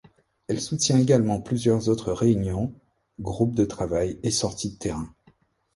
[0.47, 2.73] Elle soutient également plusieurs autres réunions,
[3.19, 5.13] groupes de travail et sorties de terrain.